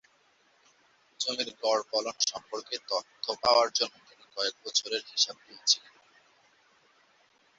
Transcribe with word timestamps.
জমির 1.19 1.49
গড় 1.61 1.83
ফলন 1.91 2.17
সম্পর্কে 2.29 2.75
তথ্য 2.89 3.25
পাওয়ার 3.43 3.69
জন্য 3.75 3.95
তিনি 4.07 4.25
কয়েক 4.35 4.55
বছরের 4.63 5.03
হিসাব 5.11 5.37
নিয়েছিলেন। 5.45 5.95